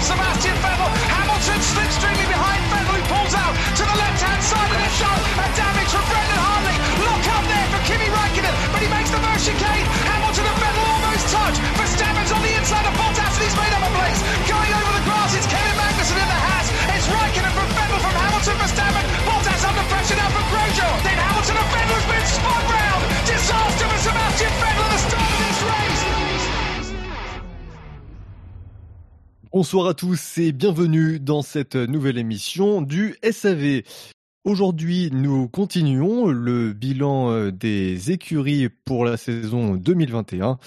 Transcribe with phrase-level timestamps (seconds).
[0.00, 0.90] Sebastian Vettel.
[1.12, 5.16] Hamilton slipstreaming behind Vettel who pulls out to the left hand side of the show.
[5.44, 6.76] A damage from Brendan Hartley.
[7.04, 9.86] Look up there for Kimi Raikkonen, but he makes the first chicane.
[10.08, 11.56] Hamilton and Vettel almost touch.
[11.76, 14.49] Verstappen's on the inside of Bottas and he's made up a place.
[29.52, 33.82] Bonsoir à tous et bienvenue dans cette nouvelle émission du SAV.
[34.44, 40.60] Aujourd'hui, nous continuons le bilan euh, des écuries pour la saison 2021.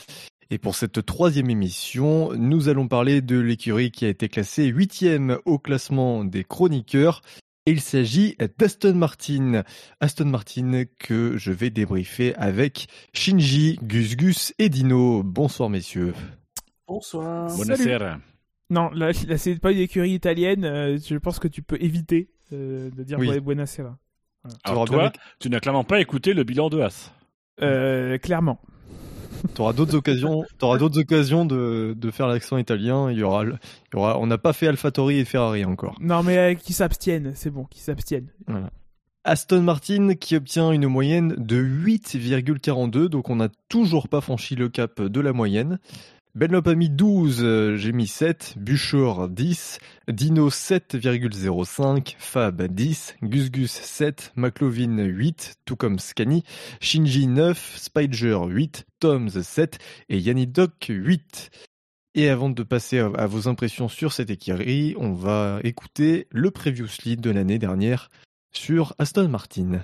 [0.50, 5.38] Et pour cette troisième émission, nous allons parler de l'écurie qui a été classée huitième
[5.46, 7.22] au classement des chroniqueurs.
[7.66, 9.64] Et il s'agit d'Aston Martin.
[10.02, 15.24] Aston Martin que je vais débriefer avec Shinji, Gus Gus et Dino.
[15.24, 16.14] Bonsoir messieurs.
[16.86, 17.48] Bonsoir.
[17.56, 18.18] Buonasera.
[18.70, 20.66] Non, là, là c'est pas une écurie italienne.
[20.66, 23.40] euh, je pense que tu peux éviter euh, de dire Oui.
[23.40, 23.98] Buonasera.
[24.64, 27.14] Alors bien toi, tu n'as clairement pas écouté le bilan de As.
[27.62, 28.60] Euh, clairement.
[29.56, 33.12] Tu auras d'autres occasions, t'auras d'autres occasions de, de faire l'accent italien.
[33.12, 33.58] Il y aura, le-
[33.92, 35.98] il y aura, on n'a pas fait AlphaTauri et Ferrari encore.
[36.00, 38.30] Non, mais euh, qui s'abstiennent, c'est bon, qui s'abstiennent.
[39.26, 44.70] Aston Martin qui obtient une moyenne de 8,42, donc on n'a toujours pas franchi le
[44.70, 45.80] cap de la moyenne.
[46.36, 53.52] Benlop a mis 12, euh, j'ai mis 7, Buchor 10, Dino 7,05, Fab 10, Gus
[53.52, 56.44] Gus 7, McLovin 8, tout comme Scani,
[56.82, 59.78] Shinji 9, Spider 8, Toms 7
[60.10, 61.52] et Yanni Doc 8.
[62.16, 66.50] Et avant de passer à- à vos impressions sur cette écurie, on va écouter le
[66.50, 68.10] Previously de l'année dernière
[68.52, 69.84] sur Aston Martin.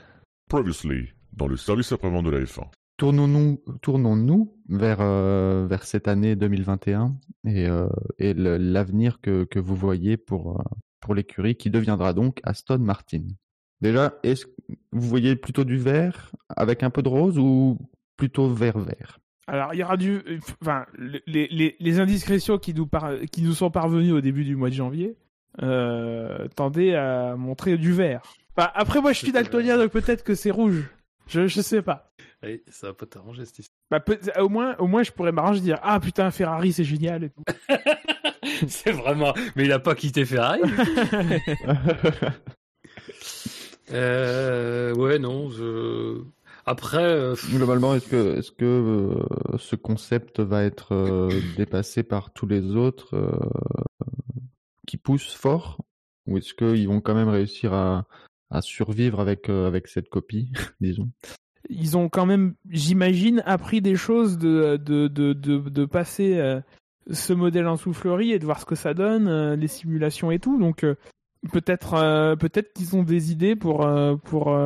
[0.50, 2.66] Previously, dans le service après-vente de la F1.
[3.00, 7.16] Tournons-nous tournons-nous vers, euh, vers cette année 2021
[7.46, 7.88] et, euh,
[8.18, 10.64] et l'avenir que, que vous voyez pour, euh,
[11.00, 13.24] pour l'écurie qui deviendra donc Aston Martin.
[13.80, 14.52] Déjà, est-ce que
[14.92, 17.78] vous voyez plutôt du vert avec un peu de rose ou
[18.18, 20.20] plutôt vert-vert Alors, il y aura du.
[20.62, 20.86] Enfin,
[21.26, 24.68] les, les, les indiscrétions qui nous, par- qui nous sont parvenues au début du mois
[24.70, 25.16] de janvier
[25.62, 28.22] euh, tendaient à montrer du vert.
[28.58, 30.84] Enfin, après, moi, je suis daltonien, donc peut-être que c'est rouge.
[31.28, 32.12] Je, je sais pas.
[32.44, 33.76] Ouais, ça va pas t'arranger cette histoire.
[33.92, 37.24] Bah, peut- au, moins, au moins, je pourrais m'arranger dire Ah putain, Ferrari, c'est génial.
[37.26, 37.44] et tout.
[38.68, 39.34] c'est vraiment.
[39.56, 40.62] Mais il a pas quitté Ferrari.
[43.92, 45.50] euh, ouais, non.
[45.50, 46.22] Je...
[46.66, 52.32] Après, euh, Globalement, est-ce que, est-ce que euh, ce concept va être euh, dépassé par
[52.32, 53.40] tous les autres euh,
[54.88, 55.82] qui poussent fort?
[56.28, 58.06] Ou est-ce qu'ils vont quand même réussir à,
[58.52, 61.10] à survivre avec, euh, avec cette copie, disons?
[61.68, 66.62] Ils ont quand même, j'imagine, appris des choses de, de, de, de, passer euh,
[67.12, 70.40] ce modèle en soufflerie et de voir ce que ça donne, euh, les simulations et
[70.40, 70.58] tout.
[70.58, 70.96] Donc euh,
[71.52, 73.88] peut-être peut-être qu'ils ont des idées pour,
[74.24, 74.58] pour,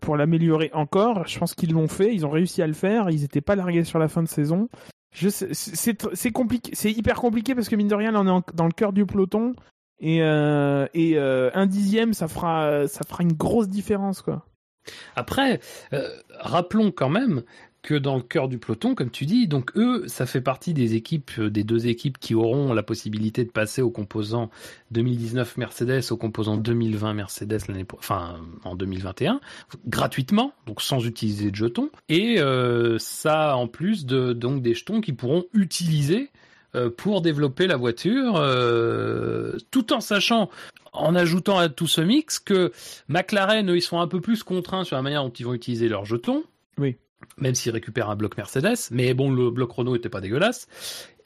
[0.00, 1.26] pour l'améliorer encore.
[1.26, 3.84] Je pense qu'ils l'ont fait, ils ont réussi à le faire, ils n'étaient pas largués
[3.84, 4.68] sur la fin de saison.
[5.14, 8.66] Je c'est compliqué, c'est hyper compliqué parce que mine de rien, là, on est dans
[8.66, 9.52] le cœur du peloton
[10.00, 14.46] et, un dixième, ça fera, ça fera une grosse différence quoi.
[15.16, 15.60] Après,
[15.92, 17.42] euh, rappelons quand même
[17.82, 20.94] que dans le cœur du peloton, comme tu dis, donc eux, ça fait partie des
[20.94, 24.50] équipes, euh, des deux équipes qui auront la possibilité de passer au composant
[24.92, 29.40] 2019 Mercedes, au composant 2020 Mercedes l'année, enfin en 2021,
[29.86, 35.00] gratuitement, donc sans utiliser de jetons, et euh, ça en plus de donc des jetons
[35.00, 36.41] qui pourront utiliser euh,
[36.96, 40.50] pour développer la voiture, euh, tout en sachant,
[40.92, 42.72] en ajoutant à tout ce mix que
[43.08, 45.88] McLaren, eux, ils sont un peu plus contraints sur la manière dont ils vont utiliser
[45.88, 46.44] leurs jetons.
[46.78, 46.96] Oui.
[47.38, 50.66] Même s'ils récupèrent un bloc Mercedes, mais bon, le bloc Renault était pas dégueulasse.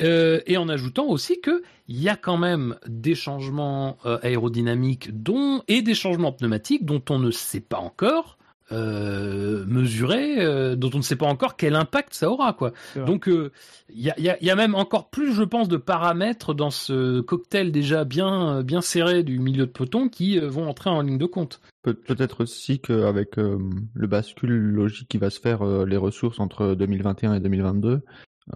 [0.02, 5.22] Euh, et en ajoutant aussi que il y a quand même des changements euh, aérodynamiques
[5.22, 8.35] dont et des changements pneumatiques dont on ne sait pas encore
[8.72, 12.72] euh, mesurer, euh, dont on ne sait pas encore quel impact ça aura, quoi.
[13.06, 13.52] Donc euh,
[13.88, 15.76] il y, a, il y a- il y a même encore plus, je pense, de
[15.76, 20.68] paramètres dans ce cocktail déjà bien bien serré du milieu de peloton qui euh, vont
[20.68, 21.60] entrer en ligne de compte.
[21.82, 23.58] Pe- Peut-être aussi qu'avec euh,
[23.94, 28.00] le bascule logique qui va se faire, euh, les ressources entre 2021 et 2022,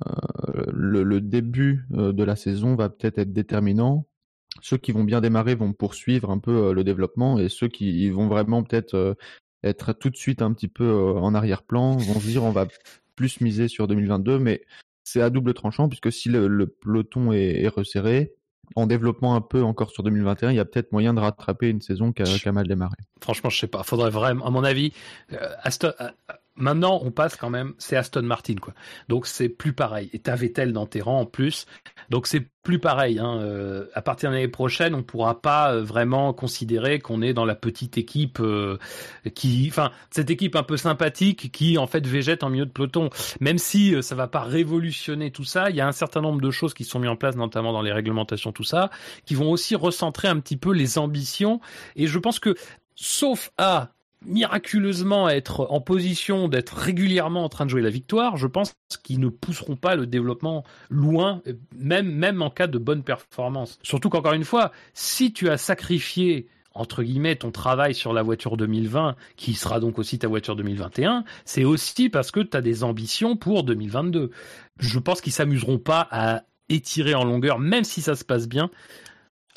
[0.06, 4.06] euh, le, le début euh, de la saison va peut-être être déterminant.
[4.62, 8.10] Ceux qui vont bien démarrer vont poursuivre un peu euh, le développement et ceux qui
[8.10, 9.14] vont vraiment peut-être euh,
[9.62, 12.66] être tout de suite un petit peu euh, en arrière-plan vont se dire on va
[13.16, 14.62] plus miser sur 2022, mais
[15.04, 18.34] c'est à double tranchant puisque si le, le peloton est, est resserré,
[18.76, 21.80] en développement un peu encore sur 2021, il y a peut-être moyen de rattraper une
[21.80, 22.96] saison qui a, mal démarré.
[23.20, 23.82] Franchement, je sais pas.
[23.82, 24.92] Faudrait vraiment, à mon avis,
[25.32, 26.08] euh, Aston, euh,
[26.60, 28.74] Maintenant, on passe quand même, c'est Aston Martin, quoi.
[29.08, 30.10] Donc c'est plus pareil.
[30.12, 31.66] Et t'as Vettel dans tes rangs en plus.
[32.10, 33.18] Donc c'est plus pareil.
[33.18, 33.38] Hein.
[33.40, 37.44] Euh, à partir de l'année prochaine, on pourra pas euh, vraiment considérer qu'on est dans
[37.44, 38.76] la petite équipe euh,
[39.34, 43.10] qui, enfin, cette équipe un peu sympathique qui en fait végète en milieu de peloton.
[43.40, 46.40] Même si euh, ça va pas révolutionner tout ça, il y a un certain nombre
[46.40, 48.90] de choses qui sont mises en place, notamment dans les réglementations, tout ça,
[49.24, 51.60] qui vont aussi recentrer un petit peu les ambitions.
[51.96, 52.54] Et je pense que,
[52.94, 53.92] sauf à
[54.24, 59.20] miraculeusement être en position d'être régulièrement en train de jouer la victoire, je pense qu'ils
[59.20, 61.42] ne pousseront pas le développement loin,
[61.76, 63.78] même, même en cas de bonne performance.
[63.82, 68.56] Surtout qu'encore une fois, si tu as sacrifié entre guillemets ton travail sur la voiture
[68.56, 72.84] 2020, qui sera donc aussi ta voiture 2021, c'est aussi parce que tu as des
[72.84, 74.30] ambitions pour 2022.
[74.78, 78.70] Je pense qu'ils s'amuseront pas à étirer en longueur, même si ça se passe bien.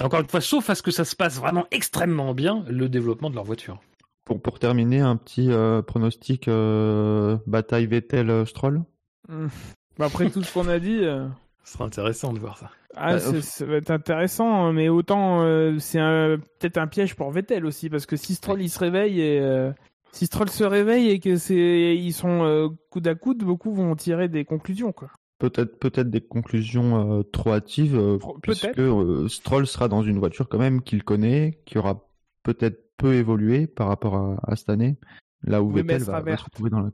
[0.01, 3.29] Encore une fois, sauf à ce que ça se passe vraiment extrêmement bien, le développement
[3.29, 3.79] de leur voiture.
[4.25, 8.83] Pour, pour terminer, un petit euh, pronostic euh, bataille Vettel-Stroll
[9.29, 9.49] Hum.
[9.97, 11.27] Bah, après tout ce qu'on a dit, euh,
[11.63, 12.69] Ce sera intéressant de voir ça.
[12.95, 17.15] ah, Euh, c'est- ça va être intéressant, mais autant euh, c'est un- peut-être un piège
[17.15, 19.71] pour Vettel aussi, parce que si Stroll il se réveille et euh,
[20.11, 23.95] si Stroll se réveille et que c'est ils sont euh, coude à coude, beaucoup vont
[23.95, 25.09] tirer des conclusions quoi.
[25.39, 28.79] Peut-être peut-être des conclusions euh, trop hâtives, euh, Pro- puisque peut-être.
[28.79, 32.07] euh, Stroll sera dans une voiture quand même qu'il connaît, qui aura
[32.43, 34.97] peut-être peu évolué par rapport à, à cette année,
[35.43, 36.91] là où Oui, Vettel va, va se retrouver dans la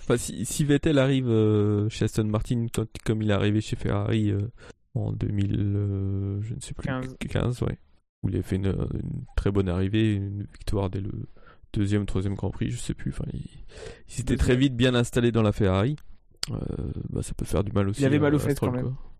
[0.00, 3.76] Enfin, si, si Vettel arrive euh, chez Aston Martin quand- comme il est arrivé chez
[3.76, 4.40] Ferrari euh,
[4.94, 7.16] en 2000, euh, je ne sais plus, 15.
[7.28, 7.78] 15, ouais,
[8.22, 11.10] où il a fait une, une très bonne arrivée, une victoire dès le
[11.72, 13.10] deuxième, troisième Grand Prix, je sais plus.
[13.10, 13.40] Enfin, il,
[14.08, 15.96] il s'était très vite bien installé dans la Ferrari.
[16.50, 16.56] Euh,
[17.10, 18.04] bah, ça peut faire du mal aussi.
[18.06, 18.84] avait à- mal fesses Stroll, quand même.
[18.94, 19.12] quoi.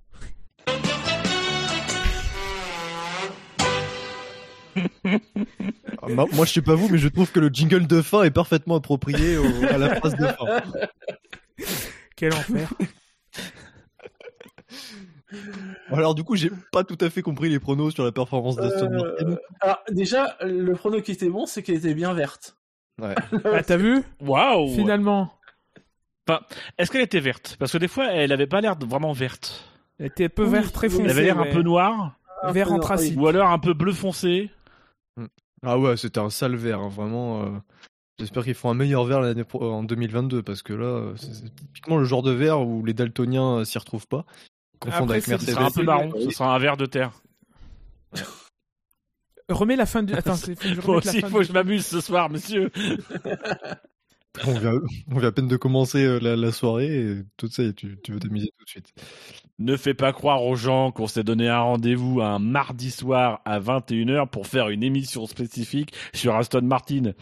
[6.03, 8.23] Ah, moi, moi, je sais pas vous, mais je trouve que le jingle de fin
[8.23, 10.63] est parfaitement approprié au- à la phrase de fin.
[12.17, 12.69] Quel enfer.
[15.91, 18.91] Alors du coup, j'ai pas tout à fait compris les pronos sur la performance d'Aston
[18.93, 19.37] Euh, Martin.
[19.61, 22.57] alors, déjà, le prono qui était bon, c'est qu'elle était bien verte.
[23.01, 23.15] Ouais.
[23.45, 24.03] ah t'as vu?
[24.21, 25.33] Waouh Finalement,
[26.79, 27.57] Est-ce qu'elle était verte?
[27.59, 29.65] Parce que des fois, elle avait pas l'air de vraiment verte.
[29.99, 31.05] elle était peu Oui, vert très oui, foncé.
[31.05, 31.49] Elle avait l'air ouais.
[31.51, 33.17] un peu noire, Un Vert peu- anthracite.
[33.19, 34.51] ou alors un peu bleu foncé.
[35.63, 37.43] Ah ouais, c'était un sale vert, hein, vraiment.
[37.45, 37.51] euh,
[38.19, 41.33] J'espère qu'ils font un meilleur vert l'année pro- en 2022 parce que là, euh, c'est
[41.35, 44.25] c'est typiquement le genre de vert où les daltoniens euh, s'y retrouvent pas.
[44.75, 45.55] Ils confondent Après, avec c'est- Ce Mercedes.
[45.55, 47.13] sera un peu marron, ce sera un vert de terre.
[49.49, 50.15] Remets la fin du.
[50.15, 51.53] Attends, c'est faut que je Moi remette la aussi, il fin faut du- que je
[51.53, 52.71] m'amuse ce soir, monsieur.
[54.47, 54.73] On vient,
[55.11, 57.99] on vient à peine de commencer euh, la, la soirée et tout ça, et tu,
[58.03, 58.93] tu veux t'amuser tout de suite.
[59.59, 63.59] Ne fais pas croire aux gens qu'on s'est donné un rendez-vous un mardi soir à
[63.61, 67.13] 21h pour faire une émission spécifique sur Aston Martin.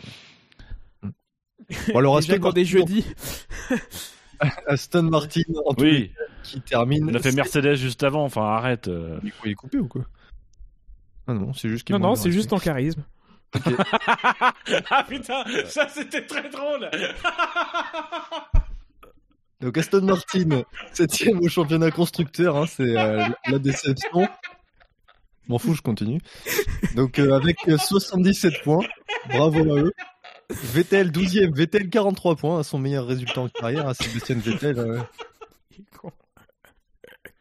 [1.03, 3.05] Bon, alors Déjà Aston est Martin, jeudi.
[4.67, 7.09] Aston Martin en tout Oui, cas, qui termine.
[7.11, 8.89] on a fait Mercedes juste avant, enfin arrête.
[8.89, 9.19] euh.
[9.25, 10.03] Il faut les couper ou quoi?
[11.27, 13.03] Ah non, c'est juste qu'ils Non, non, c'est juste ton charisme.
[14.91, 16.91] ah putain, ça c'était très drôle.
[19.61, 20.63] Donc Aston Martin,
[20.93, 24.29] septième au championnat constructeur, hein, c'est euh, la déception.
[25.49, 26.21] M'en fous, je continue.
[26.95, 28.85] Donc euh, avec euh, 77 points,
[29.31, 29.93] bravo à eux.
[30.51, 34.79] Vettel 12e, Vettel 43 points, à son meilleur résultat en carrière, à Sébastien Vettel.
[34.79, 35.01] euh.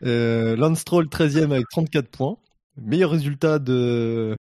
[0.04, 2.38] Euh, Lance Stroll 13e avec 34 points.
[2.78, 4.36] Meilleur résultat de,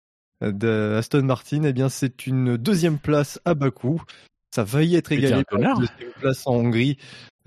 [0.42, 4.02] de Aston Martin, eh bien c'est une deuxième place à Bakou.
[4.54, 5.78] Ça a failli être égalé un par la connard.
[5.80, 6.96] deuxième place en Hongrie.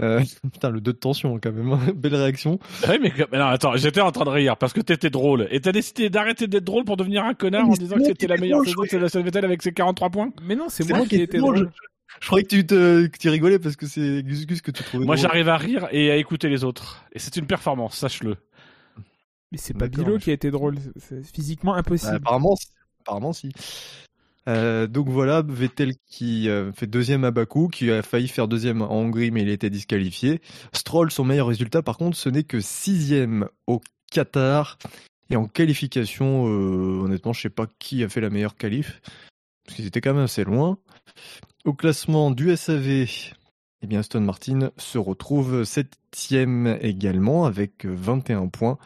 [0.01, 0.21] Euh,
[0.53, 1.71] putain, le 2 de tension quand même.
[1.71, 1.79] hein.
[1.95, 2.59] Belle réaction.
[2.87, 5.47] Ouais, mais, mais non, attends, j'étais en train de rire parce que t'étais drôle.
[5.51, 8.27] Et t'as décidé d'arrêter d'être drôle pour devenir un connard Mais en disant que c'était
[8.27, 10.31] la meilleure saison je de Sébastien Vettel avec ses 43 points.
[10.41, 11.55] Mais non, c'est moi moi qui étais drôle.
[11.55, 11.71] drôle.
[12.21, 14.83] Je croyais que tu, te, que tu rigolais parce que c'est Gus Gus que tu
[14.83, 17.03] trouvais Moi, j'arrive à rire et à écouter les autres.
[17.11, 18.37] Et c'est une performance, sache-le.
[19.51, 20.77] Mais c'est pas Bilo qui a été drôle.
[20.97, 22.15] C'est physiquement Bah, impossible.
[22.15, 22.67] apparemment, si.
[23.03, 23.51] Apparemment, si.
[24.49, 28.81] Euh, donc voilà, Vettel qui euh, fait deuxième à Bakou, qui a failli faire deuxième
[28.81, 30.41] en Hongrie, mais il été disqualifié.
[30.73, 33.81] Stroll, son meilleur résultat, par contre, ce n'est que sixième au
[34.11, 34.77] Qatar.
[35.29, 39.01] Et en qualification, euh, honnêtement, je sais pas qui a fait la meilleure qualif,
[39.65, 40.77] parce qu'ils étaient quand même assez loin.
[41.63, 43.07] Au classement du SAV,
[43.81, 48.77] eh bien Aston Martin se retrouve septième également avec 21 points.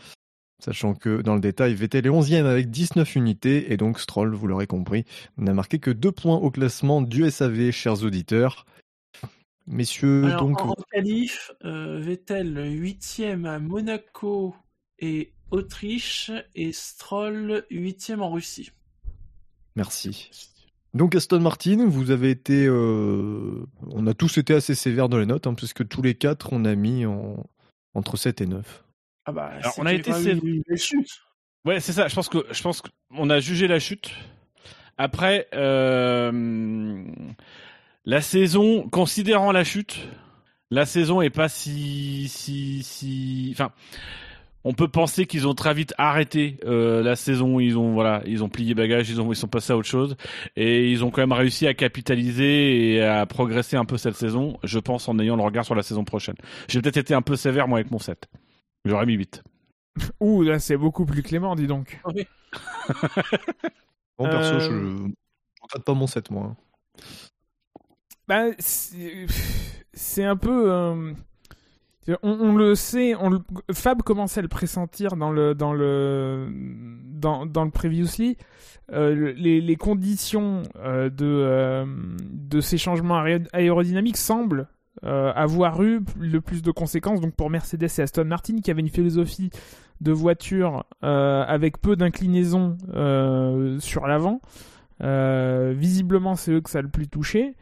[0.59, 4.47] Sachant que dans le détail, Vettel est 11e avec 19 unités et donc Stroll, vous
[4.47, 5.05] l'aurez compris,
[5.37, 8.65] n'a marqué que 2 points au classement du SAV, chers auditeurs.
[9.67, 14.55] Messieurs, Alors, donc, en, qualif, euh, Vettel 8ème à Monaco
[14.97, 18.71] et Autriche et Stroll 8ème en Russie.
[19.75, 20.31] merci.
[20.93, 25.27] Donc Aston Martin, vous avez été, euh, on a tous été assez sévères dans les
[25.27, 27.45] notes, hein, puisque tous les quatre on a mis en,
[27.93, 28.86] entre 7 et 9.
[29.27, 30.11] Ah bah, Alors, on a été
[30.77, 31.09] chutes.
[31.65, 32.07] Ouais, c'est ça.
[32.07, 34.11] Je pense que je pense qu'on a jugé la chute.
[34.97, 37.03] Après, euh,
[38.05, 39.99] la saison, considérant la chute,
[40.71, 43.49] la saison est pas si si si.
[43.51, 43.71] Enfin,
[44.63, 47.59] on peut penser qu'ils ont très vite arrêté euh, la saison.
[47.59, 50.15] Ils ont voilà, ils ont plié bagage, ils ont ils sont passés à autre chose
[50.55, 54.57] et ils ont quand même réussi à capitaliser et à progresser un peu cette saison.
[54.63, 56.35] Je pense en ayant le regard sur la saison prochaine.
[56.69, 58.25] J'ai peut-être été un peu sévère moi avec mon 7.
[58.85, 59.43] J'aurais mis 8.
[60.19, 61.99] Ouh, là, c'est beaucoup plus clément, dis donc.
[64.17, 65.11] Bon, perso, Euh, je ne
[65.61, 66.55] regrette pas mon 7, moi.
[68.27, 70.71] Bah, c'est un peu.
[70.71, 71.13] euh,
[72.23, 73.41] on, on le sait, on le-
[73.73, 76.49] Fab commençait à le pressentir dans le dans le
[77.05, 78.37] dans, dans le previously.
[78.91, 81.85] Euh, le- les, les conditions euh, de euh,
[82.21, 84.67] de ces changements aé- aérodynamiques semblent
[85.03, 87.21] euh, avoir eu le plus de conséquences.
[87.21, 89.49] Donc pour Mercedes et Aston Martin, qui avaient une philosophie
[90.01, 94.41] de voiture euh, avec peu d'inclinaison euh, sur l'avant.
[94.99, 97.55] Visiblement, c'est eux que ça a le plus touché.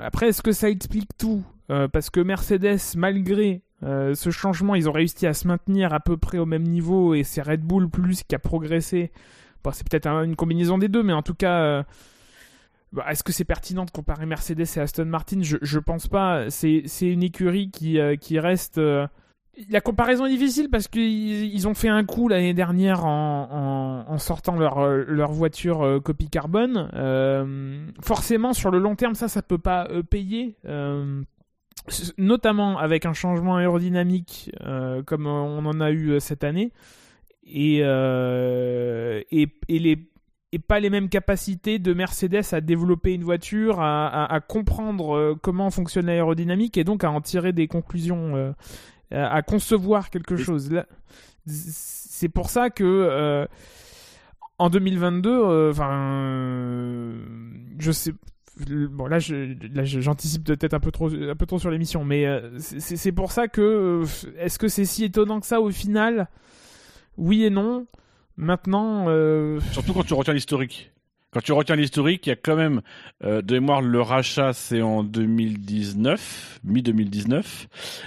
[0.00, 1.44] Après, est-ce que ça explique tout?
[1.68, 6.38] Parce que Mercedes, malgré ce changement, ils ont réussi à se maintenir à peu près
[6.38, 9.12] au même niveau et c'est Red Bull plus qui a progressé.
[9.62, 11.84] Bon, c'est peut-être un- une combinaison des deux, mais en tout cas,
[13.08, 15.40] est-ce que c'est pertinent de comparer Mercedes et Aston Martin?
[15.42, 16.50] Je, pense pas.
[16.50, 18.78] C'est une écurie qui, euh, reste.
[18.78, 19.06] euh,
[19.70, 24.56] La comparaison est difficile parce qu'ils ils ont fait un coup l'année dernière en, sortant
[24.56, 26.88] leur, euh, voiture copie carbone.
[28.02, 30.56] Forcément, sur le long terme, ça, ça peut pas payer.
[32.16, 34.50] Notamment avec un changement aérodynamique
[35.06, 36.72] comme on en a eu cette année.
[37.46, 37.82] Et
[39.68, 40.13] les
[40.54, 45.16] et pas les mêmes capacités de Mercedes à développer une voiture, à, à- à comprendre
[45.16, 48.52] euh, comment fonctionne l'aérodynamique et donc à en tirer des conclusions, euh,
[49.10, 50.70] à, concevoir quelque chose.
[51.46, 53.46] C'est pour ça que euh,
[54.58, 57.18] en 2022, euh, enfin, euh,
[57.78, 58.12] je sais.
[58.68, 62.24] Bon là, j'anticipe peut-être un peu trop, un peu trop sur l'émission, mais
[62.60, 64.04] c'est pour ça que
[64.38, 66.28] est-ce que c'est si étonnant que ça au final?
[67.16, 67.86] Oui et non.
[68.36, 70.90] Maintenant, euh, Surtout quand tu retiens l'historique.
[71.34, 72.80] Quand tu retiens l'historique, il y a quand même,
[73.24, 77.66] euh, de mémoire, le rachat, c'est en 2019, mi-2019.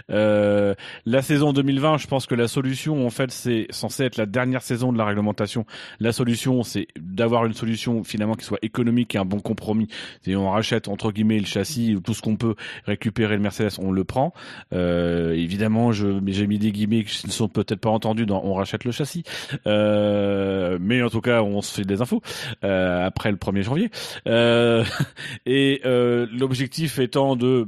[0.09, 0.73] Euh,
[1.05, 4.61] la saison 2020, je pense que la solution, en fait, c'est censé être la dernière
[4.61, 5.65] saison de la réglementation.
[5.99, 9.89] La solution, c'est d'avoir une solution, finalement, qui soit économique et un bon compromis.
[10.25, 12.55] Et on rachète, entre guillemets, le châssis, ou tout ce qu'on peut
[12.85, 14.33] récupérer le Mercedes, on le prend.
[14.73, 18.85] Euh, évidemment, j'ai mis des guillemets qui ne sont peut-être pas entendus dans on rachète
[18.85, 19.23] le châssis.
[19.65, 22.21] Euh, mais en tout cas, on se fait des infos
[22.63, 23.89] euh, après le 1er janvier.
[24.27, 24.83] Euh,
[25.45, 27.67] et euh, l'objectif étant de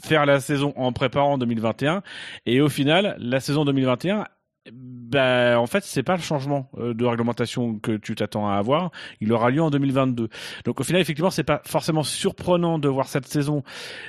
[0.00, 2.02] faire la saison en préparant 2021.
[2.46, 4.26] Et au final, la saison 2021,
[4.70, 8.90] bah, en fait, c'est pas le changement euh, de réglementation que tu t'attends à avoir.
[9.20, 10.28] Il aura lieu en 2022.
[10.64, 13.62] Donc, au final, effectivement, c'est pas forcément surprenant de voir cette saison,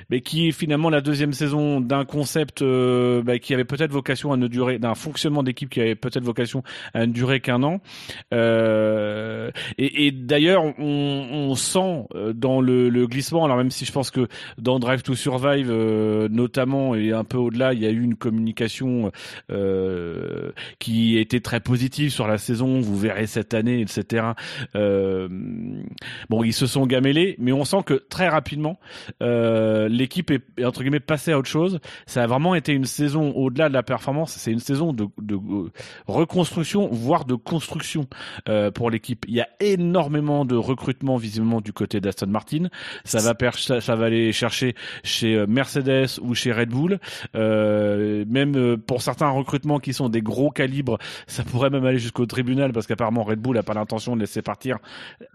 [0.10, 4.34] mais qui est finalement la deuxième saison d'un concept euh, bah, qui avait peut-être vocation
[4.34, 7.80] à ne durer, d'un fonctionnement d'équipe qui avait peut-être vocation à ne durer qu'un an.
[8.34, 13.86] Euh, et, et d'ailleurs, on, on sent euh, dans le, le glissement, alors même si
[13.86, 14.28] je pense que
[14.58, 18.16] dans Drive to Survive, euh, notamment et un peu au-delà, il y a eu une
[18.16, 19.12] communication
[19.52, 20.41] euh,
[20.80, 22.80] qui était très positive sur la saison.
[22.80, 24.26] Vous verrez cette année, etc.
[24.76, 25.28] Euh,
[26.30, 28.80] bon, ils se sont gamellés, mais on sent que très rapidement,
[29.22, 31.80] euh, l'équipe est, entre guillemets passée à autre chose.
[32.06, 34.34] Ça a vraiment été une saison au-delà de la performance.
[34.34, 35.38] C'est une saison de, de,
[36.08, 38.08] reconstruction, voire de construction
[38.50, 39.26] euh, pour l'équipe.
[39.28, 42.70] Il y a énormément de recrutement visiblement du côté d'Aston Martin.
[43.04, 47.00] Ça va, aller chercher chez euh, Mercedes ou chez Red Bull.
[47.36, 50.98] Euh, même euh, pour certains recrutements qui sont des gros calibres,
[51.28, 54.42] ça pourrait même aller jusqu'au tribunal parce qu'apparemment Red Bull n'a pas l'intention de laisser
[54.42, 54.78] partir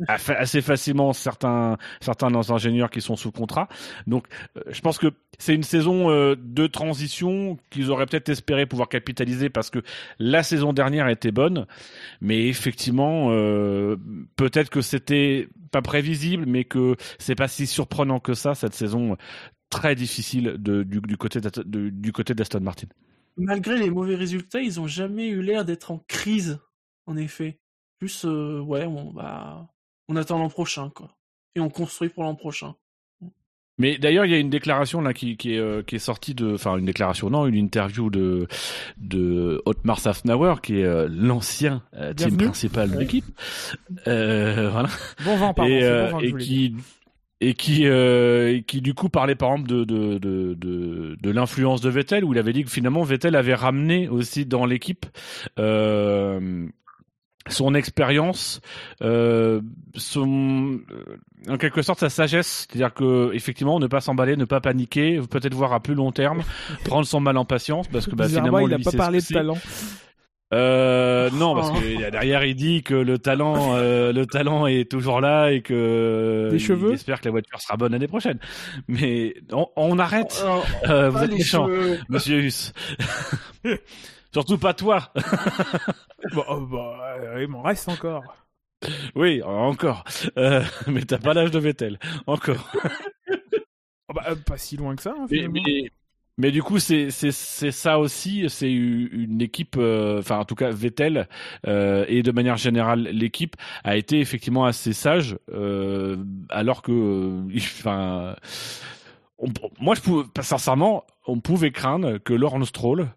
[0.09, 3.69] assez facilement certains certains ingénieurs qui sont sous contrat.
[4.07, 4.27] Donc,
[4.57, 8.89] euh, je pense que c'est une saison euh, de transition qu'ils auraient peut-être espéré pouvoir
[8.89, 9.83] capitaliser parce que
[10.19, 11.67] la saison dernière était bonne,
[12.21, 13.97] mais effectivement, euh,
[14.37, 19.17] peut-être que c'était pas prévisible, mais que c'est pas si surprenant que ça cette saison
[19.71, 22.87] très difficile du, du côté de, du côté d'Aston Martin.
[23.37, 26.59] Malgré les mauvais résultats, ils ont jamais eu l'air d'être en crise,
[27.07, 27.59] en effet.
[27.99, 29.69] Plus, euh, ouais, on va,
[30.09, 31.17] on attend l'an prochain, quoi,
[31.55, 32.75] et on construit pour l'an prochain.
[33.79, 36.35] Mais d'ailleurs, il y a une déclaration là qui, qui est, euh, qui est sortie
[36.35, 38.49] de, enfin une déclaration, non, une interview de
[38.97, 43.27] de Otmar Safnauer, qui est euh, l'ancien euh, team principal de l'équipe,
[44.07, 44.89] euh, voilà,
[45.27, 45.71] Bon vent, pardon.
[45.71, 46.75] et, euh, bon vent qui
[47.41, 51.81] et qui euh, qui du coup parlait par exemple de de de de, de l'influence
[51.81, 55.07] de Vettel, où il avait dit que finalement Vettel avait ramené aussi dans l'équipe.
[55.59, 56.69] Euh,
[57.49, 58.61] son expérience,
[59.03, 59.61] euh,
[59.95, 64.61] son, euh, en quelque sorte sa sagesse, c'est-à-dire que effectivement ne pas s'emballer, ne pas
[64.61, 66.43] paniquer, peut-être voir à plus long terme,
[66.85, 69.27] prendre son mal en patience parce que bah, finalement il a lui, pas parlé de
[69.27, 69.59] talent.
[70.55, 71.81] Euh, non, parce Oh.
[71.81, 76.49] que derrière il dit que le talent, euh, le talent est toujours là et que
[76.51, 78.39] Des il cheveux espère que la voiture sera bonne l'année prochaine.
[78.87, 80.45] Mais on, on arrête.
[80.47, 81.99] Oh, Euh, vous pas êtes les méchant, cheveux.
[82.09, 82.73] Monsieur Huss.
[84.33, 85.11] Surtout pas toi.
[86.35, 88.23] Bah, euh, bah, il m'en reste encore.
[89.15, 90.05] Oui, encore.
[90.37, 91.99] Euh, mais t'as pas l'âge de Vettel.
[92.27, 92.71] Encore.
[94.09, 95.91] Oh, bah, pas si loin que ça, hein, mais,
[96.39, 98.45] mais du coup, c'est c'est c'est ça aussi.
[98.51, 101.29] C'est une équipe, euh, enfin en tout cas Vettel
[101.67, 106.17] euh, et de manière générale l'équipe a été effectivement assez sage, euh,
[106.51, 108.37] alors que, euh, enfin,
[109.39, 109.49] on-
[109.81, 113.09] moi je pouvais, sincèrement, on pouvait craindre que Lawrence Stroll,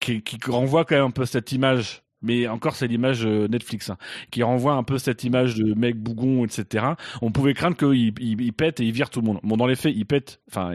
[0.00, 2.03] qui, qui renvoie quand même un peu cette image.
[2.24, 3.98] Mais encore, c'est l'image euh, Netflix hein,
[4.30, 6.86] qui renvoie un peu cette image de mec bougon, etc.
[7.22, 9.40] On pouvait craindre qu'il il, il pète et il vire tout le monde.
[9.42, 10.40] Bon, dans les faits, il pète.
[10.48, 10.72] Enfin,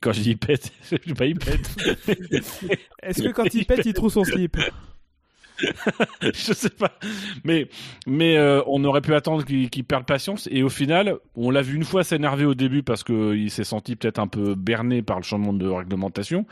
[0.00, 1.76] quand je dis il pète, je sais pas, il pète.
[3.02, 4.56] Est-ce que quand il pète, il trouve son slip?
[6.22, 6.92] je sais pas.
[7.44, 7.68] Mais,
[8.06, 10.48] mais euh, on aurait pu attendre qu'il qu'il perde patience.
[10.52, 13.96] Et au final, on l'a vu une fois s'énerver au début parce qu'il s'est senti
[13.96, 16.46] peut-être un peu berné par le changement de réglementation.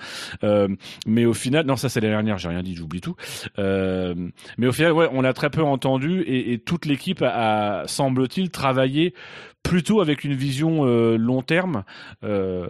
[0.45, 0.69] Euh,
[1.07, 3.17] mais au final, non, ça c'est l'année dernière, j'ai rien dit, j'oublie tout.
[3.59, 4.15] Euh,
[4.59, 7.87] mais au final, ouais, on l'a très peu entendu et, et toute l'équipe a, a,
[7.87, 9.15] semble-t-il, travaillé
[9.63, 11.83] plutôt avec une vision euh, long terme,
[12.23, 12.67] euh,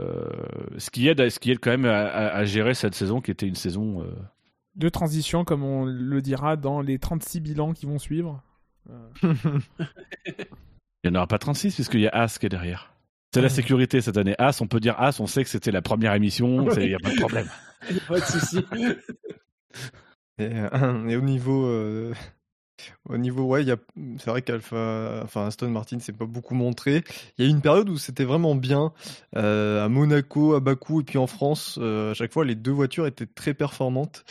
[0.79, 3.31] ce qui aide, ce qui aide quand même à, à- à gérer cette saison qui
[3.31, 4.01] était une saison.
[4.03, 4.07] euh,
[4.77, 8.43] de transition, comme on le dira dans les 36 bilans qui vont suivre.
[9.23, 12.93] Il n'y en aura pas 36 puisqu'il y a As qui est derrière.
[13.35, 14.35] C'est la sécurité cette année.
[14.39, 16.99] As, on peut dire As, on sait que c'était la première émission, il n'y a
[16.99, 17.49] pas de problème.
[18.09, 18.65] Pas de souci.
[20.39, 22.15] Et, euh, et au niveau, euh,
[23.09, 23.65] au niveau, ouais,
[24.19, 27.05] c'est vrai qu'Alpha, enfin Aston Martin s'est pas beaucoup montré.
[27.37, 28.93] Il y a eu une période où c'était vraiment bien
[29.37, 31.79] euh, à Monaco, à Bakou et puis en France.
[31.81, 34.25] euh, à chaque fois, les deux voitures étaient très performantes,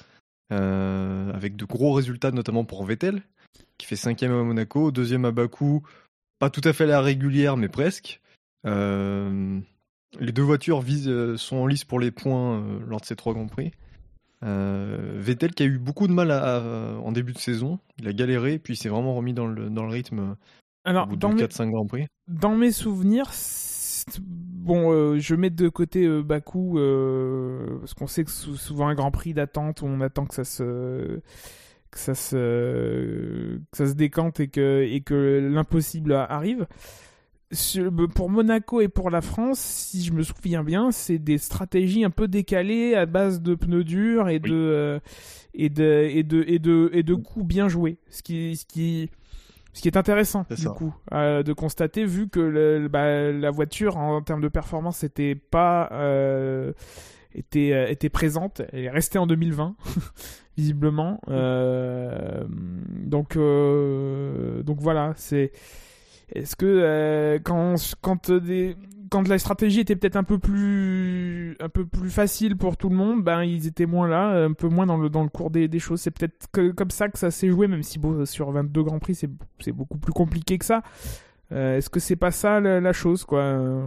[0.51, 3.21] euh, avec de gros résultats, notamment pour Vettel,
[3.77, 5.84] qui fait cinquième à Monaco, deuxième à Bakou,
[6.39, 8.21] pas tout à fait à la régulière, mais presque.
[8.65, 9.60] Euh,
[10.19, 13.34] les deux voitures visent, euh, sont en lice pour les points lors de ces trois
[13.34, 13.71] grands prix.
[14.41, 18.13] Vettel qui a eu beaucoup de mal à- à- en début de saison, il a
[18.13, 20.36] galéré, puis il s'est vraiment remis dans le, dans le rythme
[20.84, 22.05] Alors, au bout dans de mes, 4-5 grands prix.
[22.27, 23.31] dans mes souvenirs,
[24.22, 28.88] bon, euh, je mets de côté euh, Bakou, euh, parce qu'on sait que sou- souvent
[28.88, 31.22] un Grand Prix d'attente, on attend que ça se
[31.91, 36.68] que ça se que ça se décante et que et que l'impossible arrive.
[37.52, 42.04] Sur- pour Monaco et pour la France, si je me souviens bien, c'est des stratégies
[42.04, 45.00] un peu décalées à base de pneus durs et de
[45.54, 47.98] et de et de et de et de coups bien joués.
[48.10, 49.10] Ce qui ce qui
[49.76, 50.70] ce qui est intéressant du ça.
[50.72, 55.36] coup euh, de constater vu que le- bah, la voiture en, termes de performance était
[55.36, 56.72] pas euh,
[57.34, 58.62] était euh, était présente.
[58.72, 59.76] Elle est restée en 2020
[60.58, 61.20] visiblement.
[61.28, 65.52] Euh, donc euh, donc voilà c'est
[66.34, 68.76] est-ce que euh, quand quand des
[69.10, 72.96] quand la stratégie était peut-être un peu plus un peu plus facile pour tout le
[72.96, 75.68] monde, ben ils étaient moins là, un peu moins dans le dans le cours des,
[75.68, 76.02] des choses.
[76.02, 79.72] C'est peut-être comme ça que ça s'est joué, même si sur 22 grands prix c'est
[79.72, 80.82] beaucoup plus compliqué que ça.
[81.52, 83.86] Euh, Est-ce que c'est pas ça la, la chose quoi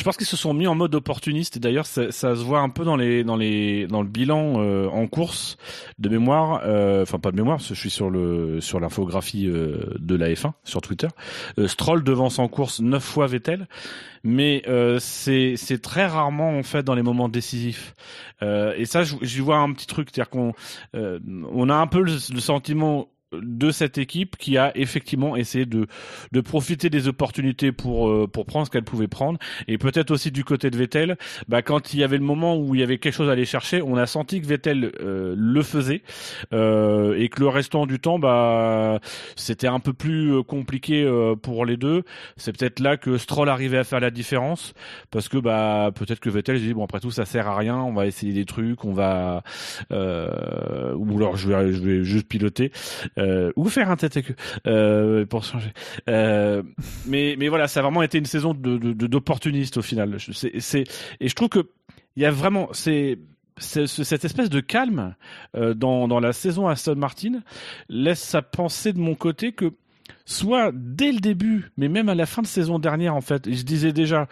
[0.00, 2.60] Je pense qu'ils se sont mis en mode opportuniste et d'ailleurs ça, ça se voit
[2.60, 5.58] un peu dans les dans les dans le bilan euh, en course
[5.98, 9.46] de mémoire euh, enfin pas de mémoire parce que je suis sur le sur l'infographie
[9.46, 11.08] euh, de la F1 sur Twitter.
[11.58, 13.68] Euh, Stroll devance en course neuf fois Vettel
[14.24, 14.62] mais
[15.00, 17.94] c'est c'est très rarement en fait dans les moments décisifs.
[18.40, 20.54] Et ça j'y vois un petit truc c'est-à-dire qu'on
[20.94, 25.86] on a un peu le, le sentiment de cette équipe qui a effectivement essayé de
[26.32, 29.38] de profiter des opportunités pour euh, pour prendre ce qu'elle pouvait prendre
[29.68, 31.16] et peut-être aussi du côté de Vettel,
[31.48, 33.44] bah, quand il y avait le moment où il y avait quelque chose à aller
[33.44, 36.02] chercher, on a senti que Vettel euh, le faisait
[36.52, 39.00] euh, et que le restant du temps, bah,
[39.36, 42.02] c'était un peu plus euh, compliqué euh, pour les deux.
[42.36, 44.74] C'est peut-être là que Stroll arrivait à faire la différence
[45.10, 47.76] parce que bah peut-être que Vettel se dit bon après tout ça sert à rien,
[47.76, 49.42] on va essayer des trucs, on va
[49.90, 52.72] ou alors je vais je vais juste piloter.
[53.20, 54.34] Euh, ou faire un tête à queue
[54.66, 55.72] euh, pour changer.
[56.08, 56.62] Euh,
[57.06, 60.16] mais mais voilà, ça a vraiment été une saison de d'opportunistes au final.
[60.32, 60.84] C'est
[61.20, 61.70] et je trouve que
[62.16, 63.18] il y a vraiment c'est
[63.58, 65.14] c'est- ce- cette espèce de calme
[65.54, 67.40] dans, dans la saison Aston Martin
[67.88, 69.72] laisse à penser de mon côté que
[70.24, 73.62] soit dès le début, mais même à la fin de saison dernière en fait, je
[73.62, 74.28] disais déjà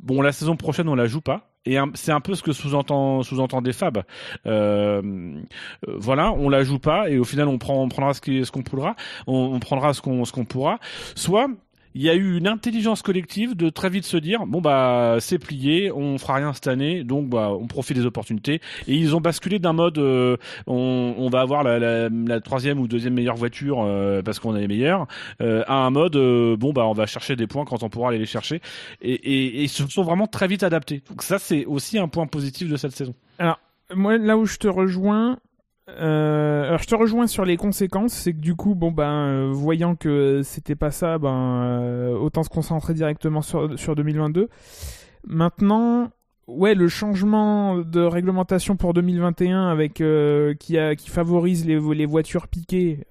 [0.00, 1.53] bon la saison prochaine on la joue pas.
[1.66, 4.02] Et c'est un peu ce que sous-entend sous-entendait Fab.
[4.46, 5.40] Euh,
[5.86, 8.50] voilà, on la joue pas et au final on prend on prendra ce qui- ce
[8.52, 8.94] qu'on pourra,
[9.26, 10.78] on, on prendra ce qu'on ce qu'on pourra.
[11.14, 11.48] Soit
[11.94, 15.38] il y a eu une intelligence collective de très vite se dire bon bah c'est
[15.38, 18.60] plié, on fera rien cette année, donc bah on profite des opportunités.
[18.88, 22.78] Et ils ont basculé d'un mode euh, on, on va avoir la, la, la troisième
[22.80, 25.06] ou deuxième meilleure voiture euh, parce qu'on est les meilleurs,
[25.40, 28.08] euh, à un mode euh, bon bah on va chercher des points quand on pourra
[28.10, 28.60] aller les chercher.
[29.00, 31.02] Et, et, et ils se sont vraiment très vite adaptés.
[31.08, 33.14] Donc ça c'est aussi un point positif de cette saison.
[33.94, 35.38] Moi, là où je te rejoins,
[35.90, 39.50] euh, alors je te rejoins sur les conséquences, c'est que du coup, bon ben, euh,
[39.52, 44.48] voyant que c'était pas ça, ben euh, autant se concentrer directement sur sur 2022.
[45.26, 46.10] Maintenant,
[46.46, 50.02] ouais, le changement de réglementation pour 2021 avec
[50.58, 53.06] qui qui favorise les voitures piquées.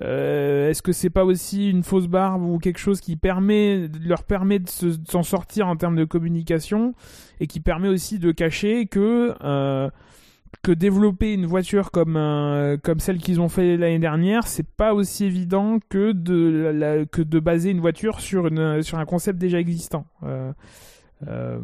[0.00, 4.58] Est-ce que c'est pas aussi une fausse barbe ou quelque chose qui permet leur permet
[4.60, 6.94] de se- de s'en sortir en termes de communication
[7.38, 9.34] et qui permet aussi de cacher que
[10.62, 14.94] que développer une voiture comme euh, comme celle qu'ils ont fait l'année dernière, c'est pas
[14.94, 18.50] aussi évident que de que de baser une voiture sur
[18.82, 20.06] sur un concept déjà existant.
[20.22, 20.52] Euh,
[21.28, 21.58] euh,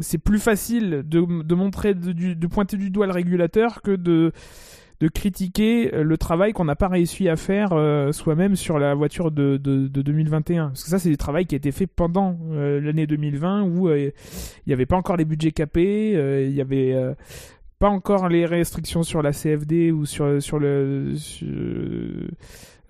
[0.00, 4.32] c'est plus facile de, de montrer de, de pointer du doigt le régulateur que de
[5.00, 8.94] de critiquer euh, le travail qu'on n'a pas réussi à faire euh, soi-même sur la
[8.94, 10.68] voiture de, de, de 2021.
[10.68, 13.88] Parce que ça, c'est du travail qui a été fait pendant euh, l'année 2020 où
[13.88, 14.10] euh,
[14.66, 17.14] il n'y avait pas encore les budgets capés, euh, il y avait euh,
[17.80, 21.14] pas encore les restrictions sur la CFD ou sur, sur le...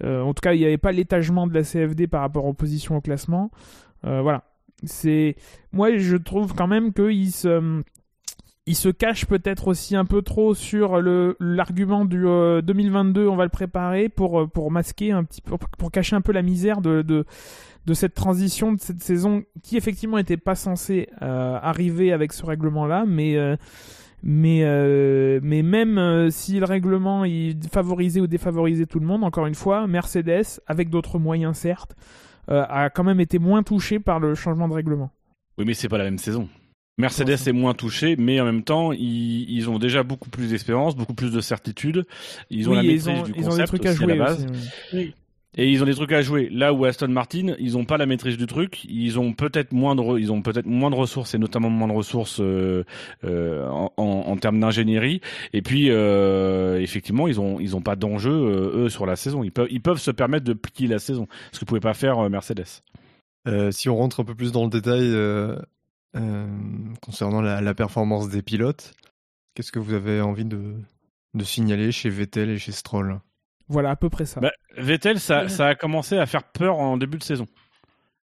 [0.02, 2.54] euh, en tout cas, il n'y avait pas l'étagement de la CFD par rapport aux
[2.54, 3.50] positions au classement.
[4.04, 4.42] Euh, voilà.
[4.82, 5.36] C'est
[5.72, 7.82] moi, je trouve quand même qu'il se
[8.66, 13.34] il se cache peut-être aussi un peu trop sur le l'argument du euh, 2022 on
[13.34, 16.42] va le préparer pour euh, pour masquer un petit peu pour cacher un peu la
[16.42, 17.24] misère de de,
[17.86, 22.44] de cette transition de cette saison qui effectivement n'était pas censée euh, arriver avec ce
[22.44, 23.56] règlement là mais euh,
[24.22, 29.24] mais euh, mais même euh, si le règlement il favorisait ou défavorisait tout le monde
[29.24, 31.96] encore une fois Mercedes avec d'autres moyens certes
[32.50, 35.10] euh, a quand même été moins touché par le changement de règlement
[35.58, 36.48] Oui, mais c'est pas la même saison.
[36.98, 40.96] Mercedes est moins touché, mais en même temps, ils, ils ont déjà beaucoup plus d'expérience,
[40.96, 42.04] beaucoup plus de certitude.
[42.50, 44.16] Ils ont Oui, la maîtrise ont, du ils ont concept des trucs à jouer la
[44.16, 44.44] base.
[44.44, 44.46] aussi,
[44.92, 45.14] oui.
[45.56, 46.48] Et ils ont des trucs à jouer.
[46.48, 48.84] Là où Aston Martin, ils ont pas la maîtrise du truc.
[48.84, 51.92] Ils ont peut-être moins de, ils ont peut-être moins de ressources et notamment moins de
[51.92, 52.84] ressources euh,
[53.24, 55.20] euh, en, termes d'ingénierie.
[55.52, 59.42] Et puis euh, effectivement, ils ont, ils ont pas d'enjeu eux sur la saison.
[59.42, 62.30] Ils peuvent, ils peuvent se permettre de plier la saison, ce que pouvait pas faire
[62.30, 62.82] Mercedes.
[63.70, 65.12] Si on rentre un peu plus dans le détail
[67.02, 68.94] concernant la, performance des pilotes,
[69.54, 70.76] qu'est-ce que vous avez envie de
[71.42, 73.20] signaler chez Vettel et chez Stroll?
[73.70, 74.40] Voilà, à peu près ça.
[74.40, 77.46] Bah, Vettel, ça, ça a commencé à faire peur en début de saison.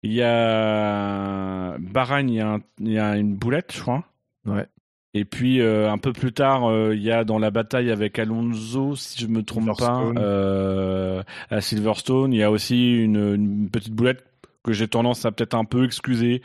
[0.04, 4.04] Il y a Bahreïn, il y a, un- il y a une boulette, je crois.
[4.46, 4.66] Ouais.
[5.12, 8.18] Et puis euh, un peu plus tard, euh, il y a dans la bataille avec
[8.20, 10.18] Alonso, si je me trompe pas, Silverstone.
[10.20, 14.24] euh, à Silverstone, il y a aussi une, une petite boulette
[14.62, 16.42] que j'ai tendance à peut-être un peu excuser,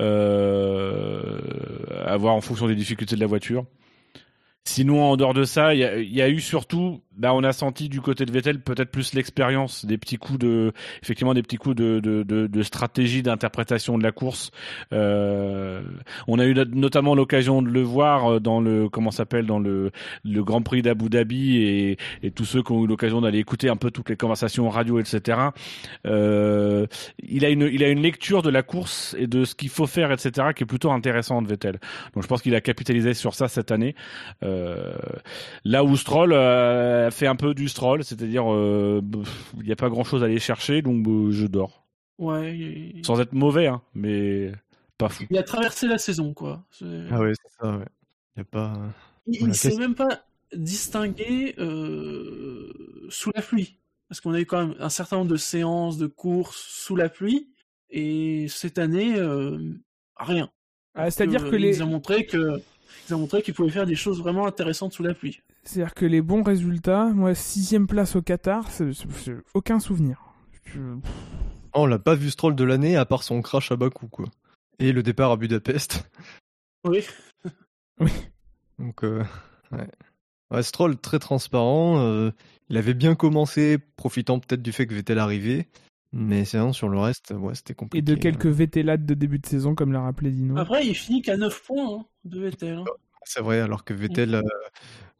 [0.00, 1.38] euh,
[2.06, 3.64] à voir en fonction des difficultés de la voiture.
[4.64, 7.42] Sinon, en dehors de ça, il y a, il y a eu surtout, bah, on
[7.42, 11.42] a senti du côté de Vettel peut-être plus l'expérience, des petits coups de, effectivement, des
[11.42, 14.50] petits coups de, de, de, de stratégie, d'interprétation de la course.
[14.92, 15.82] Euh,
[16.26, 19.90] on a eu notamment l'occasion de le voir euh, dans le, comment s'appelle, dans le,
[20.24, 23.68] le Grand Prix d'Abu Dhabi et, et tous ceux qui ont eu l'occasion d'aller écouter
[23.68, 25.38] un peu toutes les conversations radio, etc.
[26.06, 26.86] Euh,
[27.28, 29.86] il a une, il a une lecture de la course et de ce qu'il faut
[29.86, 30.48] faire, etc.
[30.54, 31.78] qui est plutôt intéressante, Vettel.
[32.14, 33.94] Donc je pense qu'il a capitalisé sur ça cette année.
[34.42, 34.92] Euh,
[35.64, 39.00] là où Stroll euh, fait un peu du Stroll, c'est-à-dire euh,
[39.58, 41.86] il n'y a pas grand-chose à aller chercher, donc euh, je dors.
[42.18, 44.52] Ouais, Sans être mauvais, hein, mais
[44.98, 45.24] pas fou.
[45.30, 46.64] il a traversé la saison, quoi.
[46.70, 47.84] C'est- Ah ouais, c'est ça, ouais.
[48.36, 48.72] Y a pas.
[49.26, 52.72] Il, il Voilà, s'est même pas distingué euh,
[53.08, 53.76] sous la pluie.
[54.08, 57.08] Parce qu'on a eu quand même un certain nombre de séances de courses sous la
[57.08, 57.48] pluie.
[57.90, 59.58] Et cette année, euh,
[60.16, 60.50] rien.
[60.94, 62.60] Ah, C'est-à-dire Euh, que les, Ils ont montré que.
[63.08, 65.40] Ils ont montré qu'ils pouvaient faire des choses vraiment intéressantes sous la pluie.
[65.68, 70.22] C'est-à-dire que les bons résultats, moi, sixième place au Qatar, c'est c'est- c'est aucun souvenir.
[70.64, 70.80] Je-
[71.74, 74.26] Oh, on l'a pas vu Stroll de l'année à part son crash à Bakou, quoi.
[74.78, 76.10] Et le départ à Budapest.
[76.84, 77.04] Oui.
[78.00, 78.10] Oui.
[78.78, 79.24] Donc, euh,
[79.72, 79.88] ouais.
[80.52, 81.98] Ouais, Stroll très transparent.
[81.98, 82.30] euh,
[82.70, 85.68] il avait bien commencé, profitant peut-être du fait que Vettel arrivait.
[86.12, 88.02] Mais sinon, sur le reste, ouais, c'était Et compliqué.
[88.02, 90.56] de quelques vétélades de début de saison, comme l'a rappelé Dino.
[90.56, 92.78] Après, il finit qu'à 9 points hein, de Vettel.
[92.78, 92.84] hein.
[93.24, 94.42] C'est vrai, alors que Vettel euh,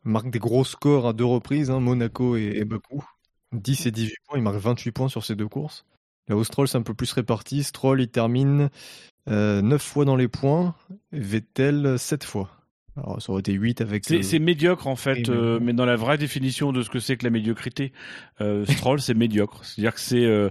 [0.08, 3.04] marque des gros scores à deux reprises, hein, Monaco et, et Bakou.
[3.52, 5.84] 10 et 18 points, il marque 28 points sur ces deux courses.
[6.28, 7.62] Là où Stroll, c'est un peu plus réparti.
[7.62, 8.68] Stroll, il termine
[9.30, 10.74] euh, 9 fois dans les points,
[11.12, 12.50] Vettel 7 fois.
[12.98, 14.04] Alors, ça aurait été 8 avec.
[14.04, 16.98] C'est le- c'est médiocre en fait, euh, mais dans la vraie définition de ce que
[16.98, 17.92] c'est que la médiocrité,
[18.40, 19.64] euh, Stroll c'est médiocre.
[19.64, 20.50] C'est-à-dire que c'est euh,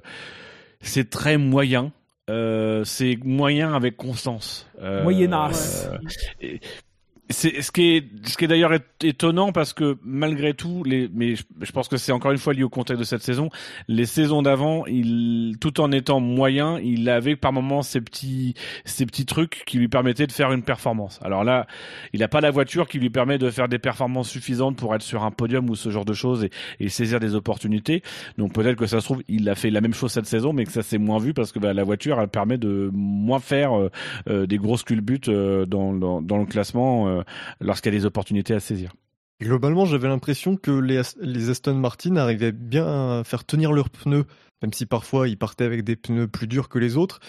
[0.82, 1.92] c'est très moyen.
[2.30, 4.68] Euh, c'est moyen avec constance.
[4.82, 5.90] Euh, Moyenasse.
[7.30, 8.72] C'est ce qui est ce qui est d'ailleurs
[9.04, 12.54] étonnant parce que malgré tout les mais je, je pense que c'est encore une fois
[12.54, 13.50] lié au contexte de cette saison
[13.88, 18.54] les saisons d'avant il tout en étant moyen il avait par moments ces petits
[18.86, 21.20] ces petits trucs qui lui permettaient de faire une performance.
[21.24, 21.68] Alors là
[22.14, 25.02] il n'a pas la voiture qui lui permet de faire des performances suffisantes pour être
[25.02, 28.04] sur un podium ou ce genre de choses et, et saisir des opportunités.
[28.38, 30.66] Donc peut-être que ça se trouve il a fait la même chose cette saison mais
[30.66, 33.78] que ça s'est moins vu parce que bah, la voiture elle permet de moins faire
[33.78, 33.92] euh,
[34.30, 37.17] euh, des grosses culbutes euh, dans, dans, dans le classement euh,
[37.60, 38.94] lorsqu'il y a des opportunités à saisir.
[39.42, 44.26] Globalement, j'avais l'impression que les, les Aston Martin arrivaient bien à faire tenir leurs pneus,
[44.64, 47.20] même si parfois ils partaient avec des pneus plus durs que les autres.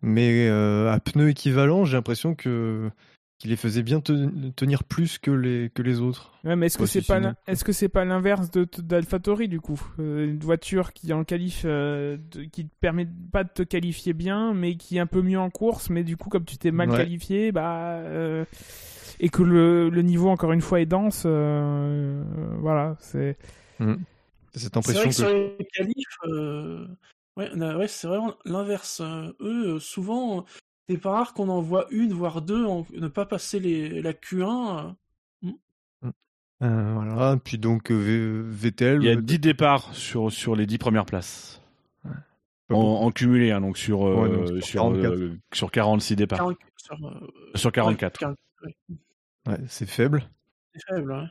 [0.00, 2.90] Mais euh, à pneus équivalents, j'ai l'impression que
[3.38, 6.32] qu'ils les faisaient bien te- tenir plus que les, que les autres.
[6.42, 9.80] Ouais, mais est-ce que c'est pas est-ce que c'est pas l'inverse de d'AlphaTauri du coup?
[10.00, 14.12] Euh, Une voiture qui en qualif euh, de- qui te permet pas de te qualifier
[14.12, 16.70] bien, mais qui est un peu mieux en course, mais du coup comme tu t'es
[16.72, 16.96] mal Ouais.
[16.96, 18.44] qualifié, bah euh,
[19.20, 22.22] et que le, le niveau encore une fois est dense, euh,
[22.60, 23.36] voilà, c'est
[23.78, 25.08] C'est cette C'est impression vrai que.
[25.08, 26.86] que sur les qualifs, euh,
[27.36, 29.00] ouais, ouais, c'est vraiment l'inverse.
[29.04, 30.44] Euh, Eux, euh, souvent,
[30.88, 34.12] c'est pas rare qu'on en voit une, voire deux, en- ne pas passer les, la
[34.12, 34.94] Q1.
[36.04, 36.10] euh.
[36.60, 37.36] Euh, voilà.
[37.36, 39.02] Puis donc V- Vettel.
[39.02, 41.62] Il y a euh, 10 départs sur, sur les 10 premières places.
[42.02, 45.12] pas En, en cumulé, hein, donc sur, euh, Ouais, donc sur sur, 44.
[45.12, 46.38] euh, sur 46 départs.
[46.38, 48.14] 40 sur, euh, Sur 44.
[48.14, 48.96] ouais, 40, ouais.
[49.48, 50.28] Ouais, c'est faible.
[50.74, 51.28] C'est faible, hein.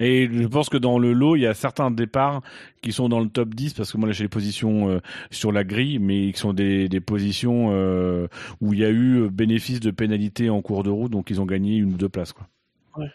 [0.00, 2.42] Et je pense que dans le lot, il y a certains départs
[2.82, 4.98] qui sont dans le top 10, parce que moi là j'ai les positions euh,
[5.30, 8.26] sur la grille, mais qui sont des, des positions euh,
[8.60, 11.40] où il y a eu euh, bénéfice de pénalité en cours de route, donc ils
[11.40, 12.32] ont gagné une ou deux places.
[12.32, 12.48] Quoi.
[12.96, 13.10] Ouais.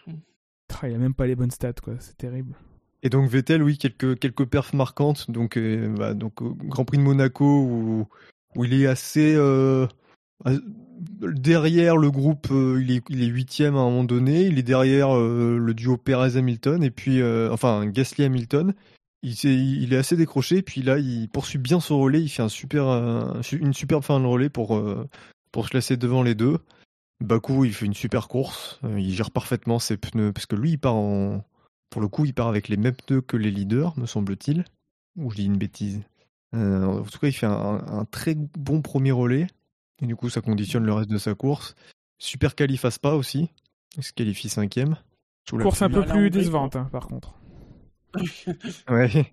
[0.84, 2.56] Il y a même pas les bonnes stats quoi, c'est terrible.
[3.04, 5.30] Et donc Vettel, oui, quelques, quelques perfs marquantes.
[5.30, 8.08] Donc, euh, bah, donc au Grand Prix de Monaco où,
[8.56, 9.88] où il est assez euh,
[11.02, 12.48] derrière le groupe.
[12.52, 14.46] euh, il est huitième à un moment donné.
[14.46, 18.74] Il est derrière euh, le duo Perez-Hamilton et puis euh, enfin Gasly-Hamilton.
[19.24, 20.62] Il, s'est- il est assez décroché.
[20.62, 22.22] Puis là, il poursuit bien son relais.
[22.22, 22.86] Il fait un super,
[23.52, 24.78] une superbe fin de relais pour
[25.68, 26.58] se laisser devant les deux.
[27.24, 28.80] Baku, il fait une super course.
[28.98, 31.44] Il gère parfaitement ses pneus parce que lui, il part en
[31.92, 34.64] pour le coup, il part avec les mêmes pneus que les leaders, me semble-t-il.
[35.18, 36.02] Ou je dis une bêtise.
[36.54, 39.48] En tout cas, il fait un très bon premier relais.
[40.02, 41.76] Et du coup, ça conditionne le reste de sa course.
[42.18, 43.50] Super qualif à Spa aussi.
[43.98, 44.96] Il se qualifie cinquième.
[45.50, 47.34] Sous la Course un peu plus décevante hein, par contre.
[48.90, 49.32] Ouais,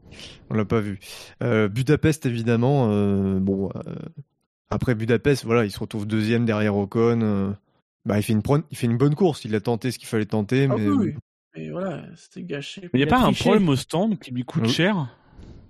[0.51, 0.99] on l'a pas vu.
[1.43, 2.89] Euh, Budapest, évidemment.
[2.91, 3.95] euh, bon, euh,
[4.71, 7.21] après Budapest, voilà, il se retrouve deuxième derrière Ocon.
[7.23, 7.51] euh,
[8.05, 9.45] bah, il, fait une, pro- il fait une bonne course.
[9.45, 11.15] Il a tenté ce qu'il fallait tenter, Ah mais oui, oui.
[11.63, 12.83] Et voilà, c'était gâché.
[12.85, 14.69] Mais il n'y a pas un problème au stand qui lui coûte Oui.
[14.71, 15.09] cher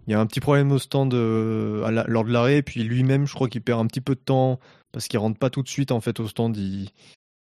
[0.06, 2.62] Il y a un petit problème au stand euh, à la- lors de l'arrêt, et
[2.62, 4.60] puis lui-même, je crois qu'il perd un petit peu de temps
[4.92, 6.56] parce qu'il rentre pas tout de suite en fait au stand.
[6.56, 6.90] Il,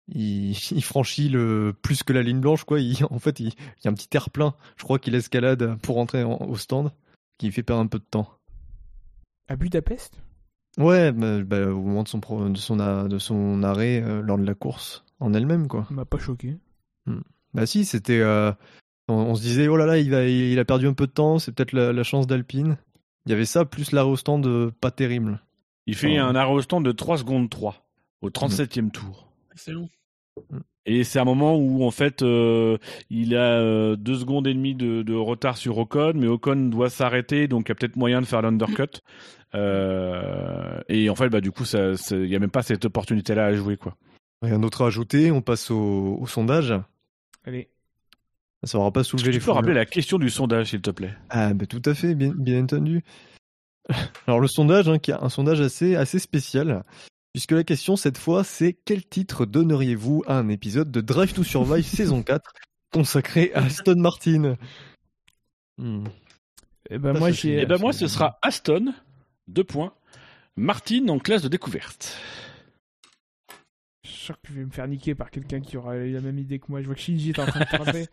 [0.08, 2.80] il, il franchit le plus que la ligne blanche, quoi.
[2.80, 4.56] Il, en fait, il, il y a un petit air plein.
[4.78, 6.92] Je crois qu'il escalade pour rentrer en- au stand,
[7.38, 8.30] qui fait perdre un peu de temps.
[9.48, 10.20] À Budapest?
[10.78, 14.22] Ouais, bah, bah, au moment de son, pro- de son, a- de son arrêt euh,
[14.22, 15.86] lors de la course en elle-même, quoi.
[15.88, 16.58] Ça m'a pas choqué.
[17.54, 18.20] Bah si, c'était.
[18.20, 18.52] euh,
[19.08, 21.12] on, on se disait, oh là là, il, va, il a perdu un peu de
[21.12, 22.78] temps, c'est peut-être la, la chance d'Alpine.
[23.26, 25.42] Il y avait ça, plus l'arrêt au stand euh, pas terrible.
[25.88, 26.24] Il fait Oh.
[26.24, 27.76] un arrêt au stand de 3 secondes 3
[28.22, 29.28] au 37e tour.
[29.52, 29.90] Excellent.
[30.88, 32.78] Et c'est un moment où en fait euh,
[33.10, 37.48] il a 2 secondes et demie de, de retard sur Ocon, mais Ocon doit s'arrêter,
[37.48, 39.02] donc il y a peut-être moyen de faire l'undercut.
[39.56, 41.64] Euh, et en fait, bah, du coup,
[42.12, 43.78] il n'y a même pas cette opportunité-là à jouer.
[43.78, 43.96] Quoi.
[44.42, 46.74] Rien d'autre à ajouter, on passe au, au sondage.
[47.46, 47.70] Allez.
[48.64, 50.82] Ça aura pas Est-ce soulevé que les tu peux rappeler la question du sondage, s'il
[50.82, 51.14] te plaît?
[51.30, 53.04] Ah, bah, tout à fait, bien, bien entendu.
[54.28, 56.84] Alors, le sondage, hein, qui est un sondage assez, assez spécial,
[57.34, 61.44] puisque la question cette fois, c'est quel titre donneriez-vous à un épisode de Drive to
[61.44, 62.54] Survive saison 4
[62.92, 64.56] consacré à Aston Martin?
[65.78, 66.06] Hmm.
[66.90, 67.62] Eh ben Ça, moi c'est j'ai.
[67.62, 68.94] Eh ben moi, ce sera Aston,
[69.48, 69.94] deux points.
[70.56, 72.18] Martin en classe de découverte.
[74.04, 76.22] Je suis sûr que je vais me faire niquer par quelqu'un qui aura eu la
[76.22, 76.82] même idée que moi.
[76.82, 78.08] Je vois que Shinji est en train de parler.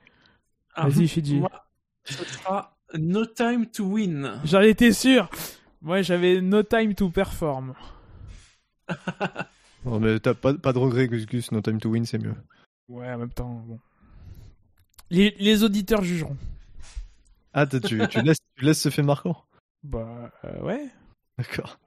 [0.74, 1.36] Ah, Vas-y, Fidji.
[1.36, 1.50] Moi,
[2.04, 4.40] ce sera No Time to Win.
[4.44, 5.28] J'en étais sûr.
[5.82, 7.74] Moi, j'avais No Time to Perform.
[9.84, 11.50] Non, mais t'as pas, pas de regret, Gus Gus.
[11.50, 12.36] No time to win, c'est mieux.
[12.88, 13.80] Ouais, en même temps, bon.
[15.10, 16.36] Les, les auditeurs jugeront.
[17.52, 19.44] Ah, tu, tu, laisses, tu laisses ce fait marquant
[19.82, 20.86] Bah, euh, ouais.
[21.36, 21.80] D'accord.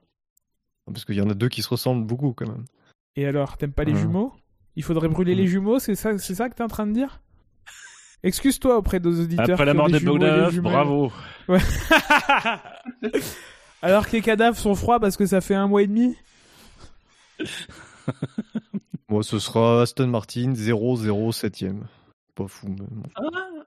[0.84, 2.66] Parce qu'il y en a deux qui se ressemblent beaucoup, quand même.
[3.16, 4.00] Et alors, t'aimes pas les Ouais.
[4.00, 4.34] jumeaux?
[4.76, 7.22] Il faudrait brûler les jumeaux, c'est ça, c'est ça que t'es en train de dire?
[8.22, 9.52] Excuse-toi auprès de nos auditeurs.
[9.52, 11.10] Après la mort des Bogdanov, bravo.
[11.48, 11.60] Ouais.
[13.86, 16.16] alors que les cadavres sont froids parce que ça fait un mois et demi
[19.08, 21.82] Moi, ce sera Aston Martin 0-0-7ème.
[22.34, 23.02] Pas fou, mais bon.
[23.14, 23.22] Ah,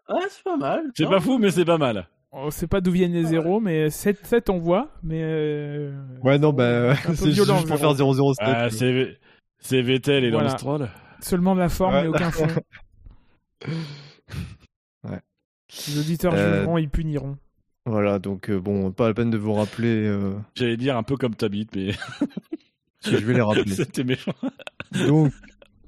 [0.09, 0.83] ah, c'est pas mal.
[0.95, 2.07] C'est pas fou, mais c'est pas mal.
[2.31, 5.21] On sait pas d'où viennent les zéros, mais 7, 7 on voit, mais...
[5.23, 5.91] euh,
[6.23, 8.13] Ouais, non, bah, c'est violent, juste pour faire zéro.
[8.13, 8.35] 0-0-7.
[8.41, 9.17] Ah, c'est
[9.59, 10.49] c'est Vettel et Voilà.
[10.49, 10.89] Stroll.
[11.21, 12.01] Seulement la forme, Ouais.
[12.03, 12.47] mais aucun fond.
[15.09, 15.19] Ouais.
[15.87, 17.37] Les auditeurs Euh, jugeront, ils puniront.
[17.89, 20.05] Voilà, donc euh, bon, pas la peine de vous rappeler.
[20.05, 21.91] euh, J'allais dire un peu comme ta bite, mais
[23.01, 23.65] si je vais les rappeler.
[23.75, 24.33] c'était méchant.
[25.07, 25.33] Donc,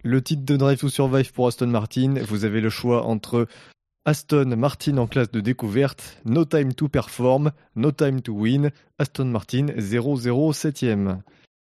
[0.04, 3.48] le titre de Drive to Survive pour Aston Martin, vous avez le choix entre
[4.06, 9.26] Aston Martin en classe de découverte, No Time to Perform, No Time to Win, Aston
[9.26, 11.20] Martin 007ème.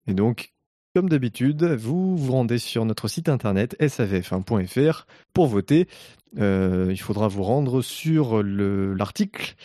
[0.07, 0.51] Et donc,
[0.95, 5.87] comme d'habitude, vous vous rendez sur notre site internet savf1.fr pour voter.
[6.37, 9.55] Euh, il faudra vous rendre sur le- l'article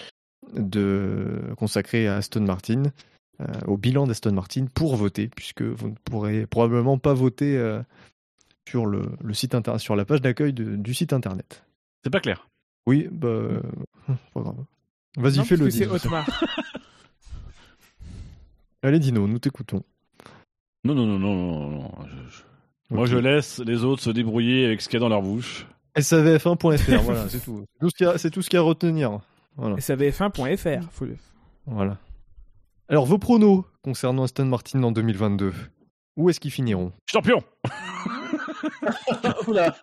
[0.54, 2.84] de consacré à Aston Martin,
[3.40, 7.82] euh, au bilan d'Aston Martin pour voter, puisque vous ne pourrez probablement pas voter euh,
[8.68, 11.64] sur le, le site inter- sur la page d'accueil de- du site internet.
[12.04, 12.48] C'est pas clair.
[12.86, 13.60] Oui, bah, euh,
[14.34, 14.56] pas grave.
[15.16, 15.64] Vas-y, Non, fais-le.
[15.64, 16.08] parce que c'est.
[18.82, 19.82] Allez, Dino, nous t'écoutons.
[20.84, 21.70] Non, non, non, non, non.
[21.70, 21.90] non.
[22.06, 22.42] Je- je-
[22.94, 25.66] Moi, je laisse les autres se débrouiller avec ce qu'il y a dans leur bouche.
[25.96, 27.64] savf1.fr, voilà, c'est tout.
[27.72, 29.20] C'est tout ce qu'il y a- C'est tout ce qu'il y a à retenir.
[29.56, 29.76] Voilà.
[29.76, 30.90] savf1.fr.
[30.90, 31.16] Faut le...
[31.66, 31.98] voilà.
[32.88, 35.52] Alors, vos pronos concernant Aston Martin en 2022,
[36.16, 36.92] où est-ce qu'ils finiront?
[37.10, 37.42] Champion
[39.46, 39.74] Oula.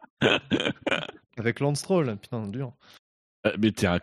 [1.37, 2.73] Avec Lance Stroll, putain, dur.
[3.47, 3.99] Euh, Mais t'es un,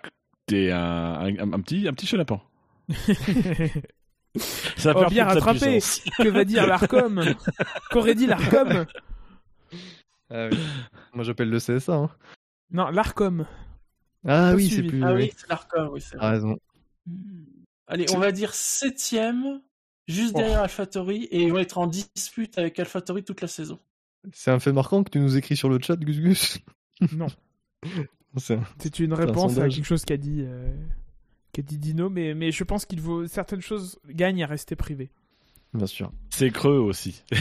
[0.46, 0.79] t'es un,
[1.26, 2.40] un, un petit, un petit chenapan.
[4.76, 5.79] Ça Oh, perd bien rattrapé.
[6.18, 7.22] que va dire l'ARCOM?
[7.90, 8.85] Qu'aurait dit l'ARCOM?
[10.31, 10.59] Ah oui.
[11.14, 11.94] Moi, j'appelle le CSA.
[11.94, 12.11] hein.
[12.70, 13.46] Non, l'ARCOM.
[14.27, 15.03] Ah oui, c'est plus.
[15.05, 15.33] Ah oui.
[15.37, 16.59] c'est l'Arcom, oui, c'est T'as raison.
[17.87, 19.61] Allez, on va dire septième,
[20.09, 20.39] juste Oh.
[20.39, 23.79] derrière AlphaTauri, et ils vont être en dispute avec AlphaTauri toute la saison.
[24.33, 26.59] C'est un fait marquant que tu nous écris sur le chat, Gus Gus
[27.12, 27.29] Non.
[28.39, 30.69] C'est un- C'est une un réponse à quelque chose qu'a dit, euh,
[31.53, 35.11] qu'a dit Dino, mais, mais je pense qu'il vaut certaines choses gagnent à rester privées.
[35.73, 36.11] Bien sûr.
[36.31, 37.23] C'est creux aussi.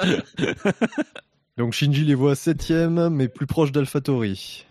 [1.56, 4.66] Donc Shinji les voit 7ème, mais plus proche d'AlphaTauri.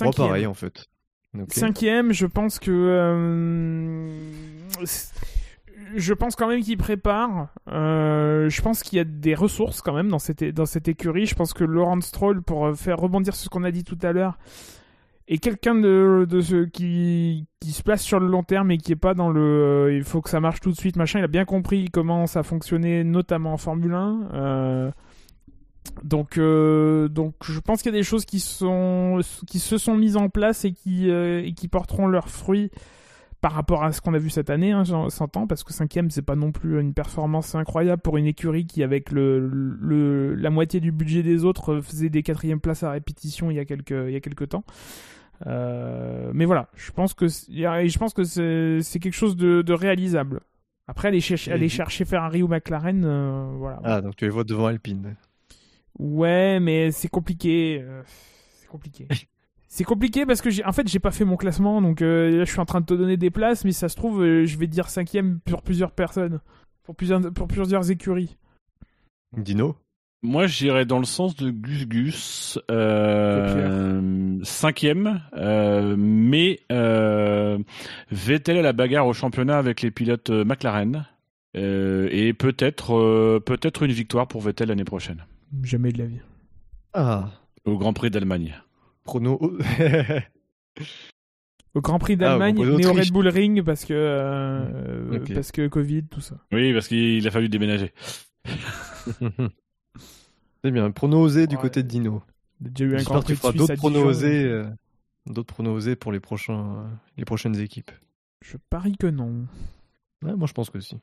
[0.00, 0.26] Moi, Cinquième.
[0.28, 0.86] pareil, en fait.
[1.50, 2.70] Cinquième, je pense que.
[2.70, 4.10] euh,
[5.94, 7.48] je pense quand même qu'il prépare.
[7.70, 11.26] Euh, je pense qu'il y a des ressources quand même dans cette, dans cette écurie.
[11.26, 13.98] Je pense que Laurent Stroll, pour euh, faire rebondir sur ce qu'on a dit tout
[14.02, 14.38] à l'heure,
[15.28, 18.92] est quelqu'un de, de ce qui, qui se place sur le long terme et qui
[18.92, 19.40] est pas dans le.
[19.40, 21.18] euh, il faut que ça marche tout de suite, machin.
[21.18, 24.92] Il a bien compris comment ça fonctionnait, notamment en Formule 1.
[26.04, 29.96] Donc, euh, donc, je pense qu'il y a des choses qui sont qui se sont
[29.96, 32.70] mises en place et qui euh, et qui porteront leurs fruits
[33.42, 36.22] par rapport à ce qu'on a vu cette année, hein, s'entend, parce que cinquième, c'est
[36.22, 40.80] pas non plus une performance incroyable pour une écurie qui, avec le, le la moitié
[40.80, 44.12] du budget des autres, faisait des quatrièmes places à répétition il y a quelques il
[44.12, 44.64] y a quelques temps.
[45.46, 49.62] Euh, mais voilà, je pense que c'est- je pense que c'est c'est quelque chose de,
[49.62, 50.40] de réalisable.
[50.88, 53.80] Après, aller chercher, aller chercher Ferrari ou McLaren, euh, voilà.
[53.84, 55.16] Ah, donc tu les vois devant Alpine.
[55.98, 57.80] Ouais, mais c'est compliqué.
[57.82, 58.02] euh,
[58.60, 59.06] C'est compliqué.
[59.68, 62.44] c'est compliqué parce que j'ai, en fait, j'ai pas fait mon classement, donc euh, là,
[62.44, 64.58] je suis en train de te donner des places, mais ça se trouve, euh, je
[64.58, 66.40] vais dire cinquième pour plusieurs personnes,
[66.82, 68.36] pour plusieurs, pour plusieurs écuries.
[69.36, 69.76] Dino?
[70.22, 77.58] Moi, j'irais dans le sens de Gus Gus, euh, cinquième, euh, mais euh,
[78.10, 81.06] Vettel à la bagarre au championnat avec les pilotes McLaren,
[81.56, 85.24] euh, et peut-être euh, peut-être une victoire pour Vettel l'année prochaine
[85.62, 86.20] Jamais de la vie.
[86.92, 87.30] Ah,
[87.64, 88.54] au Grand Prix d'Allemagne.
[89.04, 89.38] prono.
[91.74, 92.92] Au Grand Prix Ah, d'Allemagne, mais au.
[92.94, 95.34] Red Bull Ring parce que euh, Ok.
[95.34, 96.36] parce que Covid, tout ça.
[96.50, 97.92] Oui, parce qu'il a fallu déménager.
[100.64, 102.22] C'est bien, prono osé du côté de Dino.
[102.60, 104.66] Déjà eu un que tu feras d'autres pronos osés, euh,
[105.26, 106.86] d'autres pronos osés pour les, prochains, euh,
[107.18, 107.90] les prochaines équipes.
[108.42, 109.44] Je parie que non.
[110.22, 110.96] Ouais, moi, je pense que si.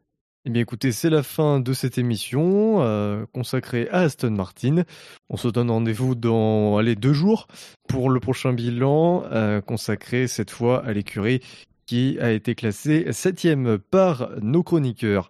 [0.46, 4.84] Eh bien écoutez, c'est la fin de cette émission euh, consacrée à Aston Martin.
[5.30, 7.48] On se donne rendez-vous dans allez, deux jours
[7.88, 11.40] pour le prochain bilan euh, consacré cette fois à l'écurie
[11.86, 15.30] qui a été classée septième par nos chroniqueurs.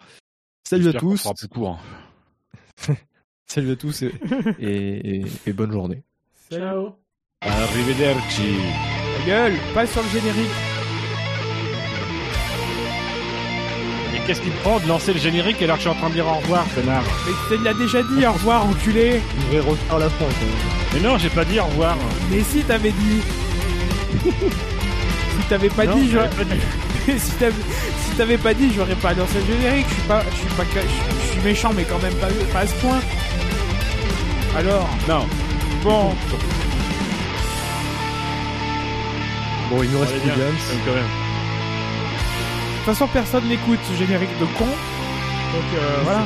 [0.68, 1.22] Salut à tous.
[1.22, 1.80] fera plus court.
[3.46, 4.12] Salut à tous et,
[4.60, 6.02] et- et- et bonne journée.
[6.52, 6.94] Ciao.
[7.42, 8.56] Arrivederci.
[9.20, 10.50] Ta gueule, passe sur le générique.
[14.26, 16.28] Qu'est-ce qu'il prend de lancer le générique alors que je suis en train de dire
[16.28, 19.22] au revoir, connard Mais tu l'as déjà dit, au revoir, enculé.
[19.52, 20.26] Je vais refaire la fin.
[20.94, 21.96] Mais non, j'ai pas dit au revoir.
[22.32, 23.22] Mais si t'avais dit.
[24.30, 26.30] si t'avais pas Non, dit, j'aurais.
[26.30, 26.62] pas dit.
[27.20, 27.32] si
[28.18, 29.88] t'avais si pas dit, j'aurais pas lancé le générique.
[29.90, 32.60] Je suis pas, je suis pas, je suis- je méchant, mais quand même pas, pas
[32.60, 33.00] à ce point.
[34.56, 35.26] Alors, Non.
[35.84, 36.14] bon,
[39.72, 40.46] Bon, il nous reste Allez, plus bien.
[40.46, 40.80] James.
[40.86, 41.23] Quand même.
[42.84, 44.66] De toute façon, personne n'écoute ce générique de con.
[44.66, 46.20] Donc euh, voilà.